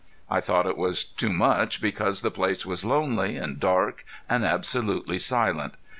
[0.31, 5.19] I thought it was too much because the place was lonely and dark and absolutely
[5.19, 5.75] silent.